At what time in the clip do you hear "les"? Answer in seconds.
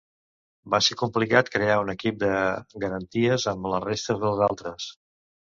3.75-3.87